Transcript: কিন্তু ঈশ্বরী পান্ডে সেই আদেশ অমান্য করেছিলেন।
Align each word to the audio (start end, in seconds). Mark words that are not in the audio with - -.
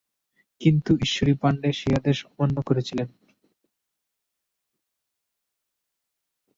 কিন্তু 0.61 0.91
ঈশ্বরী 1.03 1.33
পান্ডে 1.33 1.69
সেই 1.73 1.93
আদেশ 1.95 2.17
অমান্য 2.25 2.57
করেছিলেন। 2.65 3.07